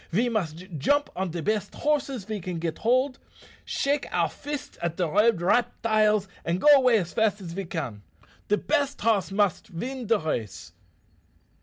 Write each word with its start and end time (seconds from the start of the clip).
"Ve 0.09 0.29
must 0.29 0.65
jump 0.79 1.11
on 1.15 1.29
de 1.29 1.43
best 1.43 1.75
horses 1.75 2.23
ve 2.25 2.39
can 2.39 2.57
git 2.57 2.79
hold, 2.79 3.19
shake 3.63 4.07
our 4.11 4.27
fists 4.31 4.75
at 4.81 4.97
de 4.97 5.07
red 5.07 5.43
reptiles, 5.43 6.27
and 6.43 6.59
go 6.59 6.65
away 6.69 7.03
fast 7.03 7.39
as 7.39 7.53
ve 7.53 7.65
can. 7.65 8.01
De 8.47 8.57
best 8.57 8.99
hoss 9.01 9.29
must 9.31 9.67
vin 9.67 10.07
de 10.07 10.17
race." 10.17 10.73